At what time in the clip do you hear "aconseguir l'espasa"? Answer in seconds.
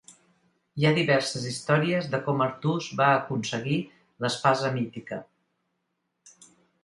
3.17-4.71